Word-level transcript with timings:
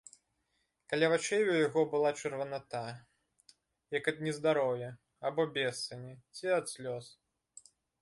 Каля 0.93 1.09
вачэй 1.11 1.43
у 1.49 1.57
яго 1.67 1.83
была 1.91 2.09
чырваната, 2.23 2.83
як 3.99 4.11
ад 4.15 4.27
нездароўя, 4.29 4.91
або 5.31 5.49
бессані, 5.59 6.13
ці 6.37 6.55
ад 6.61 6.65
слёз. 6.77 7.17